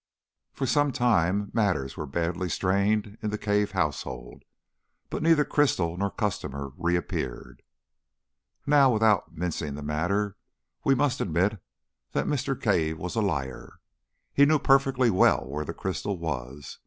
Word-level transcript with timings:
For 0.51 0.65
some 0.65 0.91
time 0.91 1.51
matters 1.53 1.95
were 1.95 2.07
very 2.07 2.31
badly 2.33 2.49
strained 2.49 3.19
in 3.21 3.29
the 3.29 3.37
Cave 3.37 3.73
household, 3.73 4.41
but 5.11 5.21
neither 5.21 5.45
crystal 5.45 5.95
nor 5.95 6.09
customer 6.09 6.71
reappeared. 6.75 7.61
Now, 8.65 8.91
without 8.91 9.31
mincing 9.37 9.75
the 9.75 9.83
matter, 9.83 10.37
we 10.83 10.95
must 10.95 11.21
admit 11.21 11.61
that 12.13 12.25
Mr. 12.25 12.59
Cave 12.59 12.97
was 12.97 13.13
a 13.15 13.21
liar. 13.21 13.73
He 14.33 14.43
knew 14.47 14.57
perfectly 14.57 15.11
well 15.11 15.47
where 15.47 15.65
the 15.65 15.71
crystal 15.71 16.17
was. 16.17 16.79